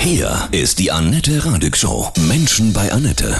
[0.00, 2.10] Hier ist die Annette Radig Show.
[2.20, 3.38] Menschen bei Annette.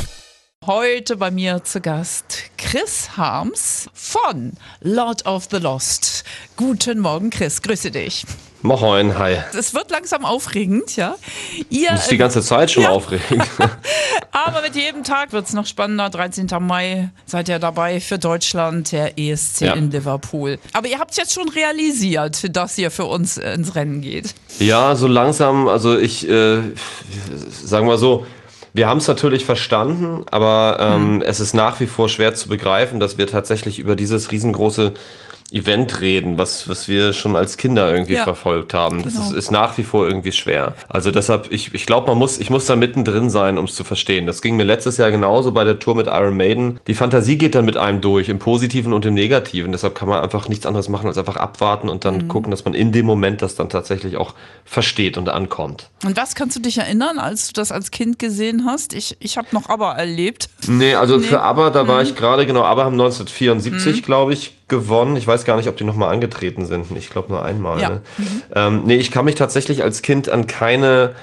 [0.66, 4.52] Heute bei mir zu Gast Chris Harms von
[4.82, 6.22] Lord of the Lost.
[6.56, 7.62] Guten Morgen, Chris.
[7.62, 8.26] Grüße dich.
[8.62, 9.36] Moin, hi.
[9.58, 11.16] Es wird langsam aufregend, ja.
[11.70, 12.90] Ihr, das ist die ganze Zeit schon ja.
[12.90, 13.42] aufregend.
[14.32, 16.10] Aber mit jedem Tag wird es noch spannender.
[16.10, 16.46] 13.
[16.60, 19.72] Mai seid ihr dabei für Deutschland, der ESC ja.
[19.72, 20.58] in Liverpool.
[20.74, 24.34] Aber ihr habt jetzt schon realisiert, dass ihr für uns ins Rennen geht.
[24.58, 25.66] Ja, so langsam.
[25.66, 26.60] Also ich, äh,
[27.50, 28.26] sagen wir so,
[28.74, 31.22] wir haben es natürlich verstanden, aber ähm, mhm.
[31.22, 34.92] es ist nach wie vor schwer zu begreifen, dass wir tatsächlich über dieses riesengroße
[35.52, 39.02] Event reden, was, was wir schon als Kinder irgendwie ja, verfolgt haben.
[39.02, 39.26] Das genau.
[39.30, 40.74] ist, ist, nach wie vor irgendwie schwer.
[40.88, 43.84] Also deshalb, ich, ich glaube, man muss, ich muss da mittendrin sein, um es zu
[43.84, 44.26] verstehen.
[44.26, 46.80] Das ging mir letztes Jahr genauso bei der Tour mit Iron Maiden.
[46.86, 49.72] Die Fantasie geht dann mit einem durch, im Positiven und im Negativen.
[49.72, 52.28] Deshalb kann man einfach nichts anderes machen, als einfach abwarten und dann mhm.
[52.28, 55.90] gucken, dass man in dem Moment das dann tatsächlich auch versteht und ankommt.
[56.04, 58.92] Und was kannst du dich erinnern, als du das als Kind gesehen hast?
[58.94, 60.48] Ich, ich habe noch ABBA erlebt.
[60.68, 61.24] Nee, also nee.
[61.24, 61.88] für ABBA, da mhm.
[61.88, 64.02] war ich gerade, genau, ABBA haben 1974, mhm.
[64.02, 65.16] glaube ich, gewonnen.
[65.16, 66.86] Ich weiß gar nicht, ob die nochmal angetreten sind.
[66.96, 67.80] Ich glaube nur einmal.
[67.80, 67.88] Ja.
[67.90, 68.02] Ne?
[68.16, 68.42] Mhm.
[68.54, 71.14] Ähm, nee, ich kann mich tatsächlich als Kind an keine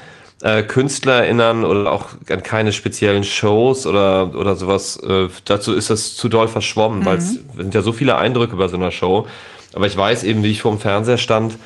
[0.44, 4.98] äh, Künstler erinnern oder auch an keine speziellen Shows oder, oder sowas.
[4.98, 7.06] Äh, dazu ist das zu doll verschwommen, mhm.
[7.06, 9.26] weil es sind ja so viele Eindrücke bei so einer Show.
[9.74, 11.58] Aber ich weiß eben, wie ich vor dem Fernseher stand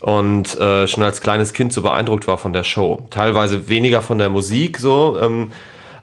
[0.00, 3.06] und äh, schon als kleines Kind so beeindruckt war von der Show.
[3.10, 5.18] Teilweise weniger von der Musik so.
[5.20, 5.52] Ähm,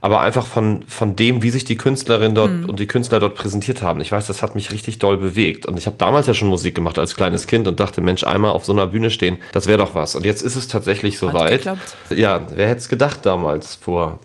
[0.06, 2.66] aber einfach von, von dem, wie sich die Künstlerin dort mhm.
[2.70, 4.02] und die Künstler dort präsentiert haben.
[4.02, 5.66] Ich weiß, das hat mich richtig doll bewegt.
[5.66, 8.52] Und ich habe damals ja schon Musik gemacht als kleines Kind und dachte, Mensch, einmal
[8.52, 10.14] auf so einer Bühne stehen, das wäre doch was.
[10.14, 11.68] Und jetzt ist es tatsächlich soweit.
[12.12, 14.20] Ja, wer hätte es gedacht damals vor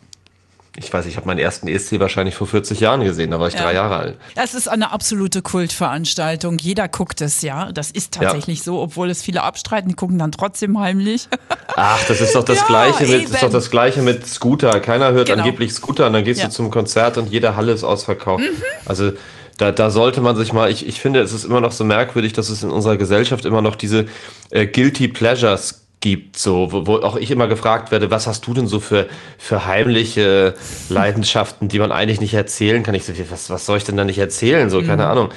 [0.76, 3.54] ich weiß, ich habe meinen ersten ESC wahrscheinlich vor 40 Jahren gesehen, da war ich
[3.54, 3.62] ja.
[3.62, 4.16] drei Jahre alt.
[4.36, 6.58] Es ist eine absolute Kultveranstaltung.
[6.58, 7.72] Jeder guckt es, ja.
[7.72, 8.64] Das ist tatsächlich ja.
[8.64, 11.28] so, obwohl es viele abstreiten, die gucken dann trotzdem heimlich.
[11.76, 14.78] Ach, das ist doch das ja, Gleiche mit, ist doch das Gleiche mit Scooter.
[14.80, 15.42] Keiner hört genau.
[15.42, 18.44] angeblich Scooter und dann gehst du zum Konzert und jede Halle ist ausverkauft.
[18.44, 18.62] Mhm.
[18.86, 19.12] Also
[19.56, 22.32] da, da sollte man sich mal, ich, ich finde, es ist immer noch so merkwürdig,
[22.32, 24.06] dass es in unserer Gesellschaft immer noch diese
[24.50, 28.54] äh, Guilty Pleasures gibt, so, wo, wo auch ich immer gefragt werde, was hast du
[28.54, 29.06] denn so für,
[29.38, 30.54] für heimliche
[30.88, 32.94] Leidenschaften, die man eigentlich nicht erzählen kann?
[32.94, 34.70] Ich so, was, was soll ich denn da nicht erzählen?
[34.70, 35.10] So, keine mhm.
[35.10, 35.28] Ahnung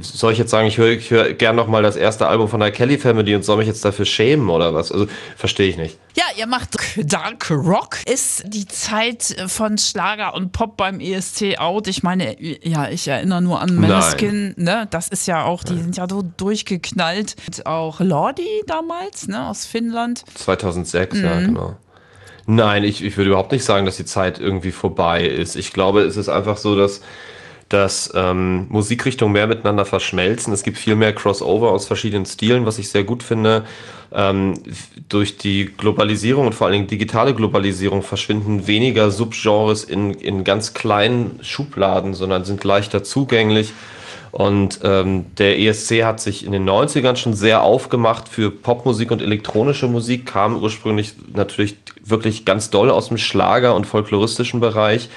[0.00, 2.58] soll ich jetzt sagen, ich höre ich hör gern noch mal das erste Album von
[2.58, 4.90] der Kelly Family und soll mich jetzt dafür schämen oder was?
[4.90, 5.06] Also
[5.36, 5.96] verstehe ich nicht.
[6.16, 7.98] Ja, ihr macht Dark Rock.
[8.06, 11.86] Ist die Zeit von Schlager und Pop beim ESC out?
[11.86, 14.88] Ich meine, ja, ich erinnere nur an Maneskin, ne?
[14.90, 17.36] Das ist ja auch, die sind ja so durchgeknallt.
[17.46, 20.24] Und auch Lordi damals, ne, aus Finnland.
[20.34, 21.24] 2006, mhm.
[21.24, 21.76] ja, genau.
[22.46, 25.56] Nein, ich, ich würde überhaupt nicht sagen, dass die Zeit irgendwie vorbei ist.
[25.56, 27.00] Ich glaube, es ist einfach so, dass
[27.68, 30.52] dass ähm, Musikrichtungen mehr miteinander verschmelzen.
[30.52, 33.64] Es gibt viel mehr Crossover aus verschiedenen Stilen, was ich sehr gut finde.
[34.12, 34.54] Ähm,
[35.08, 40.74] durch die Globalisierung und vor allen Dingen digitale Globalisierung verschwinden weniger Subgenres in, in ganz
[40.74, 43.72] kleinen Schubladen, sondern sind leichter zugänglich.
[44.30, 49.22] Und ähm, der ESC hat sich in den 90ern schon sehr aufgemacht für Popmusik und
[49.22, 55.08] elektronische Musik, kam ursprünglich natürlich wirklich ganz doll aus dem Schlager- und folkloristischen Bereich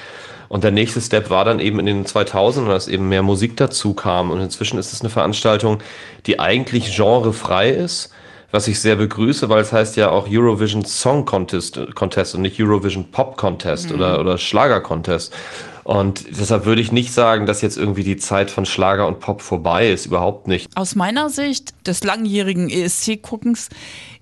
[0.50, 3.94] und der nächste Step war dann eben in den 2000ern, dass eben mehr Musik dazu
[3.94, 4.32] kam.
[4.32, 5.80] Und inzwischen ist es eine Veranstaltung,
[6.26, 8.12] die eigentlich genrefrei ist,
[8.52, 12.62] was ich sehr begrüße, weil es heißt ja auch Eurovision Song Contest, Contest und nicht
[12.62, 13.96] Eurovision Pop Contest mhm.
[13.96, 15.34] oder, oder Schlager Contest.
[15.88, 19.42] Und deshalb würde ich nicht sagen, dass jetzt irgendwie die Zeit von Schlager und Pop
[19.42, 20.70] vorbei ist, überhaupt nicht.
[20.76, 23.70] Aus meiner Sicht des langjährigen ESC-Guckens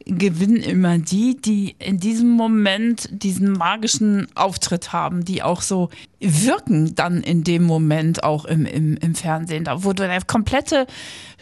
[0.05, 5.89] gewinnen immer die, die in diesem Moment diesen magischen Auftritt haben, die auch so
[6.19, 10.85] wirken dann in dem Moment auch im, im, im Fernsehen, da wo der komplette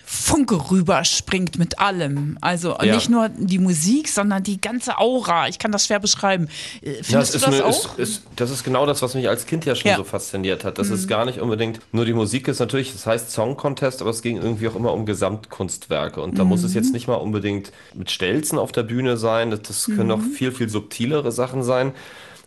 [0.05, 2.37] Funke rüberspringt mit allem.
[2.41, 2.95] Also ja.
[2.95, 5.47] nicht nur die Musik, sondern die ganze Aura.
[5.47, 6.47] Ich kann das schwer beschreiben.
[6.81, 7.97] Äh, findest ja, das du das eine, auch?
[7.97, 9.97] Ist, ist, das ist genau das, was mich als Kind ja schon ja.
[9.97, 10.77] so fasziniert hat.
[10.77, 10.95] Das mhm.
[10.95, 14.21] ist gar nicht unbedingt nur die Musik ist natürlich, das heißt Song Contest, aber es
[14.21, 16.21] ging irgendwie auch immer um Gesamtkunstwerke.
[16.21, 16.49] Und da mhm.
[16.49, 16.93] muss es jetzt mhm.
[16.93, 19.51] nicht mal unbedingt mit Stelzen auf der Bühne sein.
[19.51, 20.11] Das, das können mhm.
[20.11, 21.93] auch viel, viel subtilere Sachen sein.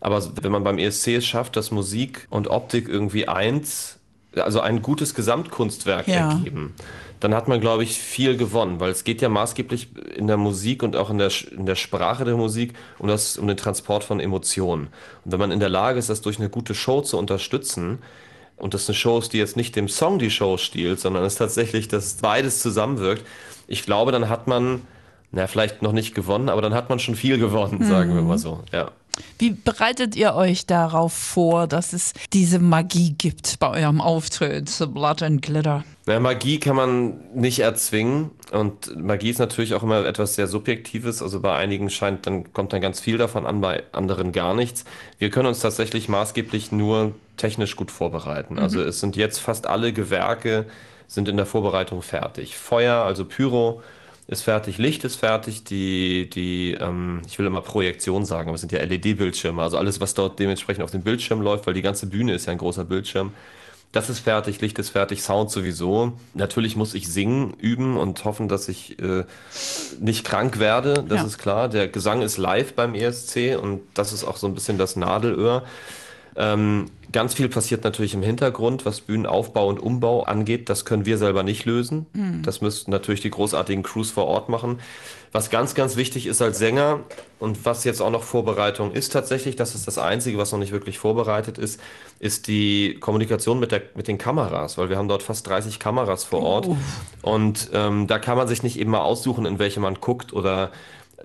[0.01, 3.99] Aber wenn man beim ESC es schafft, dass Musik und Optik irgendwie eins,
[4.35, 6.75] also ein gutes Gesamtkunstwerk ergeben,
[7.21, 10.83] dann hat man, glaube ich, viel gewonnen, weil es geht ja maßgeblich in der Musik
[10.83, 14.21] und auch in der, in der Sprache der Musik um, das, um den Transport von
[14.21, 14.89] Emotionen.
[15.25, 17.99] Und wenn man in der Lage ist, das durch eine gute Show zu unterstützen,
[18.57, 21.35] und das eine Show ist, die jetzt nicht dem Song die Show stiehlt, sondern es
[21.35, 23.27] tatsächlich, dass beides zusammenwirkt,
[23.69, 24.83] ich glaube, dann hat man,
[25.33, 28.17] na, vielleicht noch nicht gewonnen, aber dann hat man schon viel gewonnen, sagen mhm.
[28.17, 28.91] wir mal so, ja.
[29.39, 35.23] Wie bereitet ihr euch darauf vor, dass es diese Magie gibt bei eurem Auftritt, Blood
[35.23, 35.85] and Glitter?
[36.07, 41.23] Ja, Magie kann man nicht erzwingen und Magie ist natürlich auch immer etwas sehr Subjektives.
[41.23, 44.85] Also bei einigen scheint dann kommt dann ganz viel davon an, bei anderen gar nichts.
[45.19, 48.55] Wir können uns tatsächlich maßgeblich nur technisch gut vorbereiten.
[48.55, 48.61] Mhm.
[48.61, 50.67] Also es sind jetzt fast alle Gewerke
[51.09, 52.57] sind in der Vorbereitung fertig.
[52.57, 53.83] Feuer, also Pyro,
[54.29, 58.61] ist fertig, Licht ist fertig, die, die ähm, ich will immer Projektion sagen, aber es
[58.61, 62.07] sind ja LED-Bildschirme, also alles, was dort dementsprechend auf dem Bildschirm läuft, weil die ganze
[62.07, 63.33] Bühne ist ja ein großer Bildschirm.
[63.93, 66.13] Das ist fertig, Licht ist fertig, Sound sowieso.
[66.35, 69.25] Natürlich muss ich singen, üben und hoffen, dass ich äh,
[70.01, 71.27] nicht krank werde, das ja.
[71.27, 71.69] ist klar.
[71.69, 75.65] Der Gesang ist live beim ESC und das ist auch so ein bisschen das Nadelöhr.
[76.37, 80.69] Ähm, ganz viel passiert natürlich im Hintergrund, was Bühnenaufbau und Umbau angeht.
[80.69, 82.07] Das können wir selber nicht lösen.
[82.13, 82.43] Mhm.
[82.43, 84.81] Das müssten natürlich die großartigen Crews vor Ort machen.
[85.33, 87.01] Was ganz, ganz wichtig ist als Sänger
[87.39, 90.73] und was jetzt auch noch Vorbereitung ist tatsächlich, das ist das Einzige, was noch nicht
[90.73, 91.81] wirklich vorbereitet ist,
[92.21, 96.25] ist die Kommunikation mit, der, mit den Kameras, weil wir haben dort fast 30 Kameras
[96.25, 96.67] vor Ort.
[96.67, 96.77] Uh.
[97.23, 100.71] Und ähm, da kann man sich nicht eben mal aussuchen, in welche man guckt oder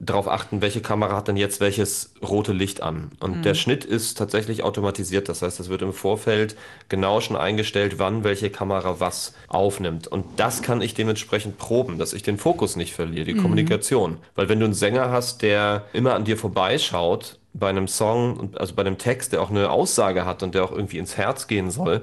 [0.04, 3.12] darauf achten, welche Kamera hat denn jetzt welches rote Licht an.
[3.20, 3.42] Und mhm.
[3.44, 5.30] der Schnitt ist tatsächlich automatisiert.
[5.30, 6.56] Das heißt, es wird im Vorfeld
[6.90, 10.08] genau schon eingestellt, wann welche Kamera was aufnimmt.
[10.08, 13.44] Und das kann ich dementsprechend proben, dass ich den Fokus nicht verliere, die mhm.
[13.44, 14.18] Kommunikation.
[14.36, 18.74] Weil wenn du einen Sänger hast, der immer an dir vorbeischaut, bei einem Song, also
[18.74, 21.70] bei einem Text, der auch eine Aussage hat und der auch irgendwie ins Herz gehen
[21.70, 22.02] soll,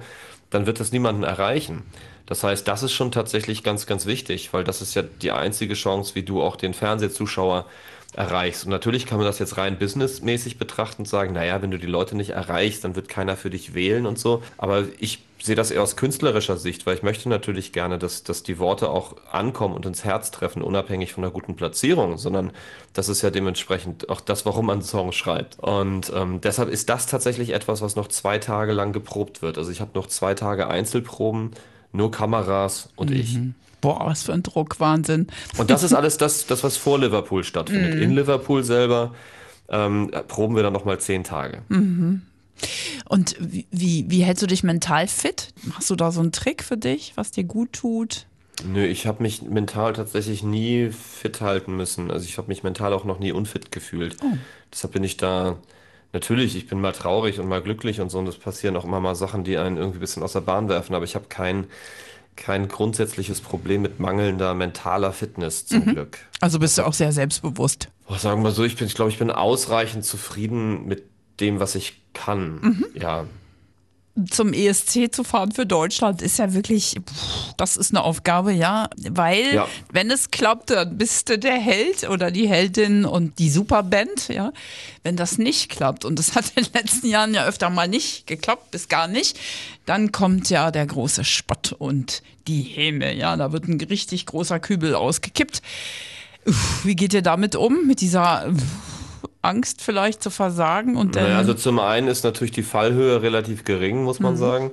[0.51, 1.83] dann wird das niemanden erreichen.
[2.29, 5.73] Das heißt, das ist schon tatsächlich ganz, ganz wichtig, weil das ist ja die einzige
[5.73, 7.65] Chance, wie du auch den Fernsehzuschauer
[8.15, 8.65] erreichst.
[8.65, 11.87] Und natürlich kann man das jetzt rein businessmäßig betrachten und sagen, naja, wenn du die
[11.87, 14.43] Leute nicht erreichst, dann wird keiner für dich wählen und so.
[14.59, 18.43] Aber ich sehe das eher aus künstlerischer Sicht, weil ich möchte natürlich gerne, dass, dass
[18.43, 22.51] die Worte auch ankommen und ins Herz treffen, unabhängig von einer guten Platzierung, sondern
[22.93, 25.59] das ist ja dementsprechend auch das, warum man einen Song schreibt.
[25.61, 29.57] Und ähm, deshalb ist das tatsächlich etwas, was noch zwei Tage lang geprobt wird.
[29.57, 31.53] Also ich habe noch zwei Tage Einzelproben
[31.93, 33.17] nur Kameras und mhm.
[33.17, 33.39] ich.
[33.81, 35.29] Boah, was für ein Druck, Wahnsinn.
[35.57, 37.95] Und das ist alles das, das was vor Liverpool stattfindet.
[37.95, 38.03] Mhm.
[38.03, 39.15] In Liverpool selber
[39.69, 41.63] ähm, proben wir dann nochmal zehn Tage.
[41.69, 42.23] Mhm.
[43.09, 45.55] Und wie, wie, hältst du dich mental fit?
[45.75, 48.27] Hast du da so einen Trick für dich, was dir gut tut?
[48.65, 52.11] Nö, ich habe mich mental tatsächlich nie fit halten müssen.
[52.11, 54.17] Also ich habe mich mental auch noch nie unfit gefühlt.
[54.23, 54.37] Oh.
[54.73, 55.59] Deshalb bin ich da
[56.13, 59.01] Natürlich, ich bin mal traurig und mal glücklich und so, und es passieren auch immer
[59.01, 61.67] mal Sachen, die einen irgendwie ein bisschen aus der Bahn werfen, aber ich habe kein,
[62.35, 65.93] kein grundsätzliches Problem mit mangelnder mentaler Fitness zum mhm.
[65.93, 66.19] Glück.
[66.41, 67.89] Also bist du auch sehr selbstbewusst.
[68.07, 71.05] Oh, sagen wir so, ich bin, ich glaube, ich bin ausreichend zufrieden mit
[71.41, 72.61] dem, was ich kann.
[72.61, 72.87] Mhm.
[72.95, 73.27] Ja,
[74.31, 76.97] zum ESC zu fahren für Deutschland ist ja wirklich,
[77.57, 78.89] das ist eine Aufgabe, ja.
[79.11, 79.69] Weil, ja.
[79.93, 84.53] wenn es klappt, dann bist du der Held oder die Heldin und die Superband, ja.
[85.03, 88.27] Wenn das nicht klappt, und das hat in den letzten Jahren ja öfter mal nicht
[88.27, 89.39] geklappt, bis gar nicht,
[89.87, 93.37] dann kommt ja der große Spott und die Häme, ja.
[93.37, 95.63] Da wird ein richtig großer Kübel ausgekippt.
[96.85, 98.47] Wie geht ihr damit um, mit dieser
[99.49, 100.97] Angst vielleicht zu versagen?
[100.97, 104.39] Und dann naja, also zum einen ist natürlich die Fallhöhe relativ gering, muss man mhm.
[104.39, 104.71] sagen,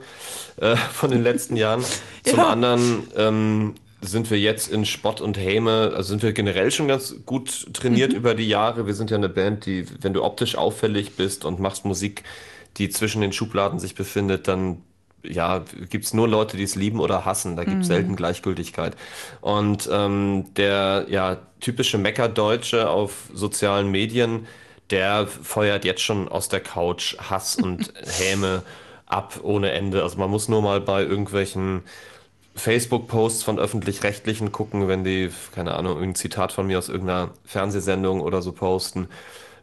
[0.58, 1.84] äh, von den letzten Jahren.
[2.24, 2.48] Zum ja.
[2.48, 7.16] anderen ähm, sind wir jetzt in Spott und Häme, also sind wir generell schon ganz
[7.26, 8.18] gut trainiert mhm.
[8.18, 8.86] über die Jahre.
[8.86, 12.24] Wir sind ja eine Band, die, wenn du optisch auffällig bist und machst Musik,
[12.78, 14.82] die zwischen den Schubladen sich befindet, dann
[15.24, 17.56] ja, gibt es nur Leute, die es lieben oder hassen.
[17.56, 17.94] Da gibt es mhm.
[17.94, 18.96] selten Gleichgültigkeit.
[19.42, 24.46] Und ähm, der ja, typische Meckerdeutsche auf sozialen Medien,
[24.90, 28.64] der feuert jetzt schon aus der Couch Hass und Häme
[29.06, 30.04] ab ohne Ende.
[30.04, 31.84] Also man muss nur mal bei irgendwelchen
[32.56, 38.22] Facebook-Posts von öffentlich-rechtlichen gucken, wenn die, keine Ahnung, irgendein Zitat von mir aus irgendeiner Fernsehsendung
[38.22, 39.10] oder so posten.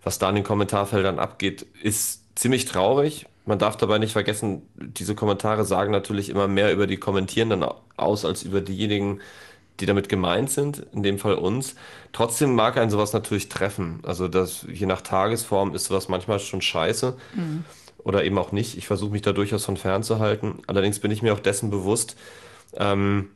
[0.04, 5.14] Was da in den Kommentarfeldern abgeht, ist ziemlich traurig man darf dabei nicht vergessen, diese
[5.14, 7.64] Kommentare sagen natürlich immer mehr über die Kommentierenden
[7.96, 9.20] aus, als über diejenigen,
[9.80, 11.74] die damit gemeint sind, in dem Fall uns.
[12.12, 14.00] Trotzdem mag einen sowas natürlich treffen.
[14.02, 17.16] Also das, je nach Tagesform ist sowas manchmal schon scheiße.
[17.34, 17.64] Mhm.
[18.04, 18.76] Oder eben auch nicht.
[18.76, 20.58] Ich versuche mich da durchaus von fernzuhalten.
[20.66, 22.16] Allerdings bin ich mir auch dessen bewusst,
[22.74, 23.30] ähm,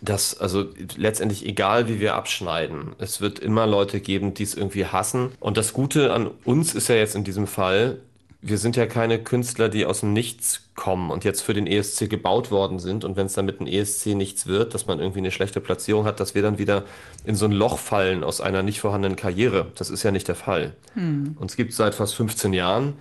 [0.00, 4.86] dass, also letztendlich egal wie wir abschneiden, es wird immer Leute geben, die es irgendwie
[4.86, 5.32] hassen.
[5.40, 8.00] Und das Gute an uns ist ja jetzt in diesem Fall,
[8.48, 12.08] wir sind ja keine Künstler, die aus dem Nichts kommen und jetzt für den ESC
[12.08, 13.04] gebaut worden sind.
[13.04, 16.04] Und wenn es dann mit dem ESC nichts wird, dass man irgendwie eine schlechte Platzierung
[16.04, 16.84] hat, dass wir dann wieder
[17.24, 19.66] in so ein Loch fallen aus einer nicht vorhandenen Karriere.
[19.74, 20.74] Das ist ja nicht der Fall.
[20.94, 21.36] Hm.
[21.40, 22.94] Uns gibt es seit fast 15 Jahren.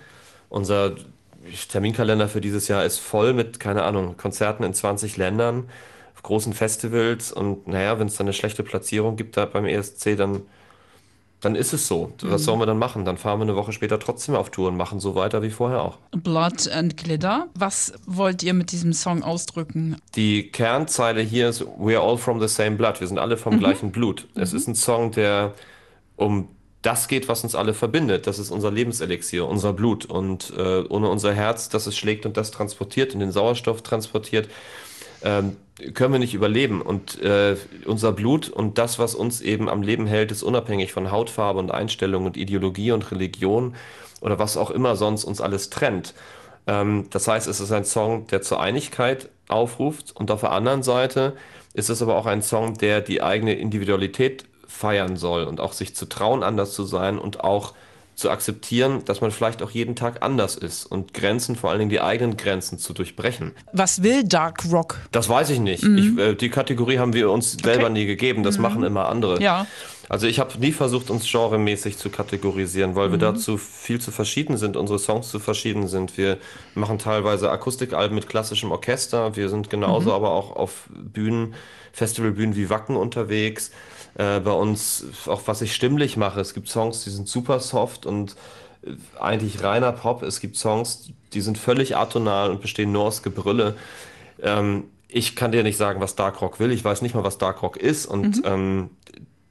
[0.49, 0.95] Unser
[1.69, 5.69] Terminkalender für dieses Jahr ist voll mit, keine Ahnung, Konzerten in 20 Ländern,
[6.23, 7.31] großen Festivals.
[7.31, 10.41] Und naja, wenn es dann eine schlechte Platzierung gibt da beim ESC, dann
[11.41, 12.13] dann ist es so.
[12.21, 13.05] Was sollen wir dann machen?
[13.05, 15.81] Dann fahren wir eine Woche später trotzdem auf Tour und machen so weiter wie vorher
[15.81, 15.97] auch.
[16.11, 17.47] Blood and Glitter.
[17.53, 19.97] Was wollt ihr mit diesem Song ausdrücken?
[20.15, 22.99] Die Kernzeile hier ist We are all from the same blood.
[22.99, 24.27] Wir sind alle vom gleichen Blut.
[24.33, 25.53] Es ist ein Song, der
[26.15, 26.47] um
[26.81, 28.27] das geht, was uns alle verbindet.
[28.27, 30.05] Das ist unser Lebenselixier, unser Blut.
[30.05, 34.49] Und äh, ohne unser Herz, das es schlägt und das transportiert und den Sauerstoff transportiert,
[35.25, 35.57] ähm,
[35.93, 36.81] können wir nicht überleben.
[36.81, 41.11] Und äh, unser Blut und das, was uns eben am Leben hält, ist unabhängig von
[41.11, 43.75] Hautfarbe und Einstellung und Ideologie und Religion
[44.21, 46.13] oder was auch immer sonst uns alles trennt.
[46.67, 50.83] Ähm, das heißt, es ist ein Song, der zur Einigkeit aufruft und auf der anderen
[50.83, 51.33] Seite
[51.73, 55.95] ist es aber auch ein Song, der die eigene Individualität feiern soll und auch sich
[55.95, 57.73] zu trauen, anders zu sein und auch
[58.15, 61.89] zu akzeptieren, dass man vielleicht auch jeden Tag anders ist und Grenzen, vor allen Dingen
[61.89, 63.51] die eigenen Grenzen zu durchbrechen.
[63.73, 64.97] Was will Dark Rock?
[65.11, 65.83] Das weiß ich nicht.
[65.83, 68.43] Ich, äh, die Kategorie haben wir uns selber nie gegeben.
[68.43, 69.41] Das machen immer andere.
[69.41, 69.67] Ja.
[70.07, 74.55] Also ich habe nie versucht, uns genremäßig zu kategorisieren, weil wir dazu viel zu verschieden
[74.57, 76.17] sind, unsere Songs zu verschieden sind.
[76.17, 76.37] Wir
[76.75, 79.35] machen teilweise Akustikalben mit klassischem Orchester.
[79.35, 81.55] Wir sind genauso aber auch auf Bühnen,
[81.91, 83.71] Festivalbühnen wie Wacken unterwegs.
[84.15, 88.05] Äh, bei uns, auch was ich stimmlich mache, es gibt Songs, die sind super soft
[88.05, 88.35] und
[88.83, 90.23] äh, eigentlich reiner Pop.
[90.23, 93.75] Es gibt Songs, die sind völlig atonal und bestehen nur aus Gebrülle.
[94.41, 96.71] Ähm, ich kann dir nicht sagen, was Dark Rock will.
[96.71, 98.05] Ich weiß nicht mal, was Dark Rock ist.
[98.05, 98.89] Und ähm,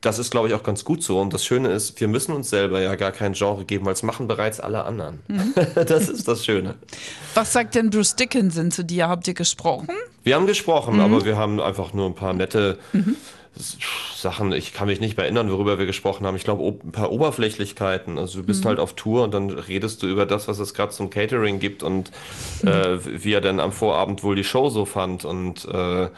[0.00, 1.20] das ist, glaube ich, auch ganz gut so.
[1.20, 4.02] Und das Schöne ist, wir müssen uns selber ja gar kein Genre geben, weil es
[4.02, 5.20] machen bereits alle anderen.
[5.74, 6.74] das ist das Schöne.
[7.34, 9.08] Was sagt denn Bruce Dickinson zu dir?
[9.08, 9.88] Habt ihr gesprochen?
[10.22, 12.78] Wir haben gesprochen, aber wir haben einfach nur ein paar nette
[14.16, 14.52] Sachen.
[14.52, 16.36] Ich kann mich nicht mehr erinnern, worüber wir gesprochen haben.
[16.36, 18.18] Ich glaube, ein paar Oberflächlichkeiten.
[18.18, 20.92] Also du bist halt auf Tour und dann redest du über das, was es gerade
[20.92, 22.10] zum Catering gibt und
[22.64, 26.08] äh, wie er denn am Vorabend wohl die Show so fand und äh,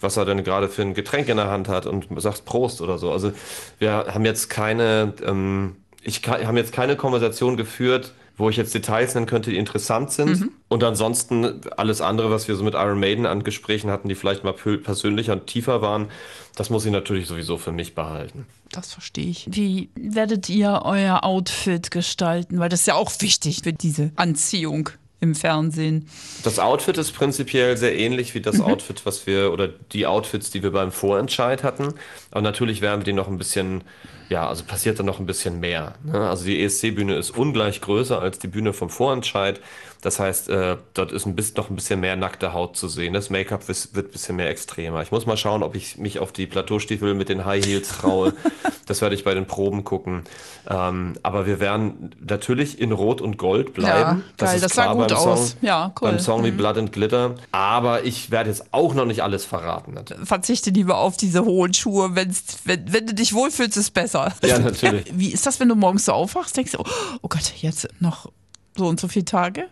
[0.00, 2.98] was er denn gerade für ein Getränk in der Hand hat und sagst Prost oder
[2.98, 3.10] so.
[3.10, 3.32] Also
[3.80, 8.72] wir haben jetzt keine, ähm, ich ka- haben jetzt keine Konversation geführt, wo ich jetzt
[8.72, 10.50] Details nennen könnte, die interessant sind.
[10.68, 14.44] Und ansonsten alles andere, was wir so mit Iron Maiden an Gesprächen hatten, die vielleicht
[14.44, 16.08] mal persönlicher und tiefer waren,
[16.56, 18.46] das muss ich natürlich sowieso für mich behalten.
[18.70, 19.46] Das verstehe ich.
[19.50, 22.58] Wie werdet ihr euer Outfit gestalten?
[22.60, 24.90] Weil das ist ja auch wichtig für diese Anziehung
[25.20, 26.08] im Fernsehen.
[26.44, 30.62] Das Outfit ist prinzipiell sehr ähnlich wie das Outfit, was wir, oder die Outfits, die
[30.62, 31.94] wir beim Vorentscheid hatten.
[32.30, 33.82] Aber natürlich werden wir die noch ein bisschen,
[34.28, 35.94] ja, also passiert da noch ein bisschen mehr.
[36.04, 36.28] Ne?
[36.28, 39.60] Also die ESC-Bühne ist ungleich größer als die Bühne vom Vorentscheid.
[40.00, 43.14] Das heißt, äh, dort ist ein bisschen, noch ein bisschen mehr nackte Haut zu sehen.
[43.14, 45.02] Das Make-up wi- wird ein bisschen mehr extremer.
[45.02, 48.32] Ich muss mal schauen, ob ich mich auf die Plateaustiefel mit den High Heels traue.
[48.86, 50.22] das werde ich bei den Proben gucken.
[50.70, 54.22] Ähm, aber wir werden natürlich in Rot und Gold bleiben.
[54.38, 55.50] Ja, geil, das sah gut beim aus.
[55.50, 56.08] Song, Ja, cool.
[56.10, 56.14] Mhm.
[56.14, 57.34] Beim Song wie Blood and Glitter.
[57.50, 59.94] Aber ich werde jetzt auch noch nicht alles verraten.
[59.94, 60.28] natürlich.
[60.28, 62.14] Verzichte lieber auf diese hohen Schuhe.
[62.14, 64.32] Wenn's, wenn, wenn du dich wohlfühlst, ist besser.
[64.44, 65.06] Ja, natürlich.
[65.12, 66.56] Wie ist das, wenn du morgens so aufwachst?
[66.56, 66.84] Denkst du, oh,
[67.22, 68.30] oh Gott, jetzt noch
[68.76, 69.64] so und so viele Tage?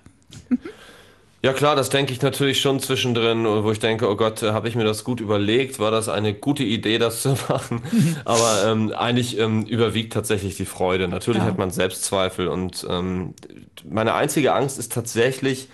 [1.43, 4.75] Ja klar, das denke ich natürlich schon zwischendrin, wo ich denke, oh Gott, habe ich
[4.75, 5.79] mir das gut überlegt?
[5.79, 7.83] War das eine gute Idee, das zu machen?
[8.25, 11.07] Aber ähm, eigentlich ähm, überwiegt tatsächlich die Freude.
[11.07, 11.47] Natürlich Ja.
[11.49, 13.35] hat man Selbstzweifel und ähm,
[13.89, 15.69] meine einzige Angst ist tatsächlich,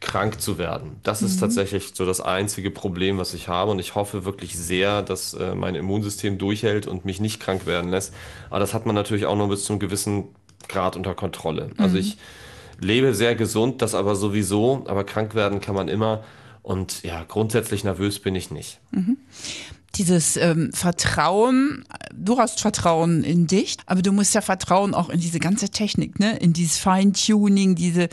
[0.00, 0.96] krank zu werden.
[1.02, 5.02] Das ist tatsächlich so das einzige Problem, was ich habe und ich hoffe wirklich sehr,
[5.02, 8.14] dass äh, mein Immunsystem durchhält und mich nicht krank werden lässt.
[8.48, 10.28] Aber das hat man natürlich auch nur bis zu einem gewissen
[10.68, 11.70] Grad unter Kontrolle.
[11.76, 12.16] Also ich
[12.82, 16.24] lebe sehr gesund, das aber sowieso, aber krank werden kann man immer.
[16.62, 18.80] Und ja, grundsätzlich nervös bin ich nicht.
[19.96, 21.84] Dieses ähm, Vertrauen,
[22.14, 26.18] du hast Vertrauen in dich, aber du musst ja Vertrauen auch in diese ganze Technik,
[26.18, 26.36] ne?
[26.38, 28.08] In dieses Feintuning, diese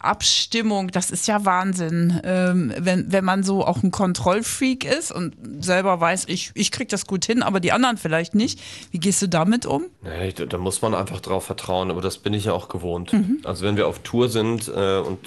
[0.00, 2.20] Abstimmung, das ist ja Wahnsinn.
[2.24, 6.88] Ähm, wenn, wenn man so auch ein Kontrollfreak ist und selber weiß, ich, ich krieg
[6.88, 8.60] das gut hin, aber die anderen vielleicht nicht.
[8.90, 9.84] Wie gehst du damit um?
[10.02, 13.12] Nee, da, muss man einfach drauf vertrauen, aber das bin ich ja auch gewohnt.
[13.44, 15.18] Also wenn wir auf Tour sind äh, und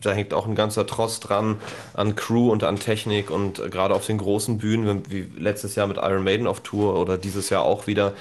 [0.00, 1.56] da hängt auch ein ganzer Tross dran
[1.94, 5.76] an Crew und an Technik und äh, gerade auf den großen Bühnen, wenn, wie letztes
[5.76, 8.14] Jahr mit Iron Maiden auf Tour oder dieses Jahr auch wieder,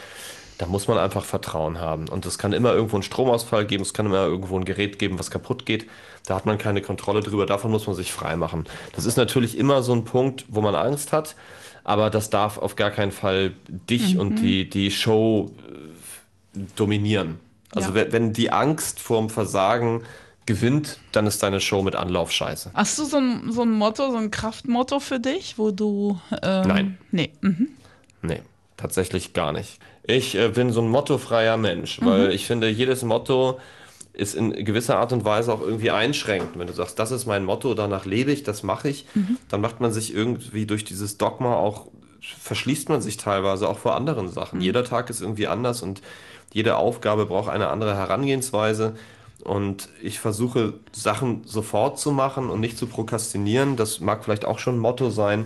[0.59, 2.07] da muss man einfach Vertrauen haben.
[2.07, 5.17] Und es kann immer irgendwo einen Stromausfall geben, es kann immer irgendwo ein Gerät geben,
[5.17, 5.87] was kaputt geht.
[6.27, 8.65] Da hat man keine Kontrolle drüber, davon muss man sich frei machen.
[8.95, 11.35] Das ist natürlich immer so ein Punkt, wo man Angst hat,
[11.83, 15.51] aber das darf auf gar keinen Fall dich und die, die Show
[16.55, 17.39] äh, dominieren.
[17.75, 17.95] Also Ja.
[17.95, 20.03] wenn, wenn die Angst vorm Versagen
[20.45, 22.71] gewinnt, dann ist deine Show mit Anlauf scheiße.
[22.73, 26.19] Hast du so ein, so ein Motto, so ein Kraftmotto für dich, wo du.
[26.41, 26.97] Ähm, Nein.
[27.11, 27.31] Nee.
[27.41, 27.69] Mhm.
[28.21, 28.41] Nee,
[28.77, 29.79] tatsächlich gar nicht.
[30.05, 33.59] Ich äh, bin so ein mottofreier Mensch, weil ich finde, jedes Motto
[34.11, 36.57] ist in gewisser Art und Weise auch irgendwie einschränkend.
[36.59, 39.05] Wenn du sagst, das ist mein Motto, danach lebe ich, das mache ich,
[39.49, 41.87] dann macht man sich irgendwie durch dieses Dogma auch,
[42.21, 44.61] verschließt man sich teilweise auch vor anderen Sachen.
[44.61, 46.01] Jeder Tag ist irgendwie anders und
[46.53, 48.95] jede Aufgabe braucht eine andere Herangehensweise.
[49.43, 53.75] Und ich versuche Sachen sofort zu machen und nicht zu prokrastinieren.
[53.75, 55.45] Das mag vielleicht auch schon ein Motto sein.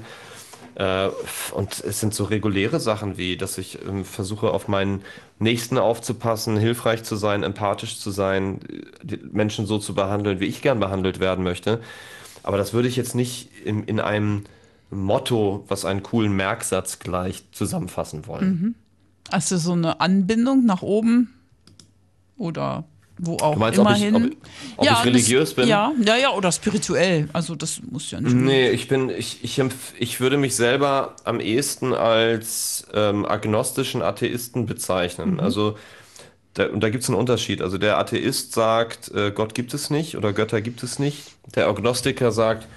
[0.76, 1.10] Äh,
[1.54, 5.02] und es sind so reguläre Sachen wie, dass ich ähm, versuche, auf meinen
[5.40, 8.60] Nächsten aufzupassen, hilfreich zu sein, empathisch zu sein,
[9.32, 11.82] Menschen so zu behandeln, wie ich gern behandelt werden möchte.
[12.44, 14.44] Aber das würde ich jetzt nicht in, in einem
[14.92, 18.50] Motto, was einen coolen Merksatz gleich zusammenfassen wollen.
[18.50, 18.76] Mhm.
[19.32, 21.34] Also so eine Anbindung nach oben
[22.38, 22.86] oder
[23.18, 24.16] wo auch du meinst, immerhin.
[24.16, 24.38] Ob ich, ob,
[24.78, 25.68] ob ja, ich religiös das, bin?
[25.68, 27.30] Ja, ja, ja, oder spirituell.
[27.34, 28.36] Also das muss ja nicht.
[28.36, 29.62] Nee, ich bin, ich, ich,
[29.98, 35.34] ich würde mich selber am ehesten als ähm, agnostischen Atheisten bezeichnen.
[35.34, 35.40] Mhm.
[35.40, 35.78] Also
[36.54, 37.62] da, und da gibt es einen Unterschied.
[37.62, 41.24] Also der Atheist sagt, äh, Gott gibt es nicht oder Götter gibt es nicht.
[41.56, 42.68] Der Agnostiker sagt,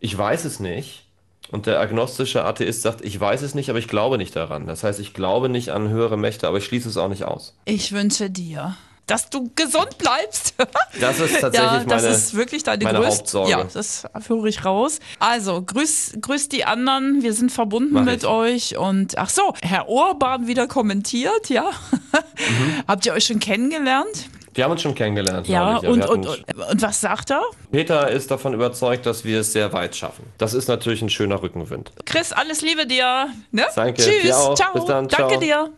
[0.00, 1.04] ich weiß es nicht.
[1.50, 4.66] Und der agnostische Atheist sagt, ich weiß es nicht, aber ich glaube nicht daran.
[4.66, 7.56] Das heißt, ich glaube nicht an höhere Mächte, aber ich schließe es auch nicht aus.
[7.66, 10.54] Ich wünsche dir, dass du gesund bleibst.
[11.00, 13.50] Das ist tatsächlich ja, das meine, ist wirklich deine meine größte, Hauptsorge.
[13.50, 15.00] Ja, das führe ich raus.
[15.18, 17.22] Also, grüß, grüß die anderen.
[17.22, 18.28] Wir sind verbunden Mach mit ich.
[18.28, 18.78] euch.
[18.78, 21.70] Und ach so, Herr Orban wieder kommentiert, ja.
[22.12, 22.84] Mhm.
[22.88, 24.28] Habt ihr euch schon kennengelernt?
[24.54, 25.48] Wir haben uns schon kennengelernt.
[25.48, 27.42] Ja, und, und, und, und, was sagt er?
[27.72, 30.24] Peter ist davon überzeugt, dass wir es sehr weit schaffen.
[30.38, 31.90] Das ist natürlich ein schöner Rückenwind.
[32.06, 33.28] Chris, alles Liebe dir.
[33.50, 33.66] Ne?
[33.74, 34.02] Danke.
[34.02, 34.30] Tschüss.
[34.54, 34.72] Ciao.
[34.74, 35.08] Bis dann.
[35.08, 35.40] Danke Ciao.
[35.40, 35.74] dir.